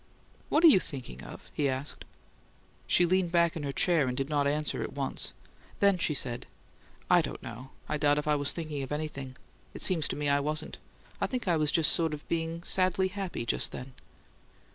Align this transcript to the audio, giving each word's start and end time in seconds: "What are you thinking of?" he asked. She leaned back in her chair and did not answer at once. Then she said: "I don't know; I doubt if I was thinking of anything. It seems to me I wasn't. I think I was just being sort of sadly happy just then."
"What 0.49 0.63
are 0.63 0.67
you 0.67 0.79
thinking 0.79 1.21
of?" 1.23 1.51
he 1.53 1.69
asked. 1.69 2.05
She 2.87 3.05
leaned 3.05 3.31
back 3.31 3.55
in 3.55 3.61
her 3.61 3.71
chair 3.71 4.07
and 4.07 4.17
did 4.17 4.29
not 4.29 4.47
answer 4.47 4.81
at 4.81 4.93
once. 4.93 5.31
Then 5.79 5.99
she 5.99 6.15
said: 6.15 6.47
"I 7.07 7.21
don't 7.21 7.43
know; 7.43 7.69
I 7.87 7.97
doubt 7.97 8.17
if 8.17 8.27
I 8.27 8.33
was 8.33 8.51
thinking 8.51 8.81
of 8.81 8.91
anything. 8.91 9.35
It 9.75 9.83
seems 9.83 10.07
to 10.07 10.15
me 10.15 10.27
I 10.27 10.39
wasn't. 10.39 10.79
I 11.21 11.27
think 11.27 11.47
I 11.47 11.55
was 11.55 11.71
just 11.71 11.95
being 12.27 12.43
sort 12.63 12.63
of 12.63 12.67
sadly 12.67 13.07
happy 13.09 13.45
just 13.45 13.71
then." 13.73 13.93